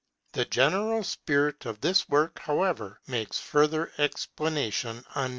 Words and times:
The 0.31 0.45
general 0.45 1.03
spirit 1.03 1.67
of 1.67 1.79
this 1.81 2.09
work, 2.09 2.39
however, 2.39 2.99
makes 3.05 3.37
further 3.37 3.91
explanation 3.99 5.05
unnecessary. 5.13 5.29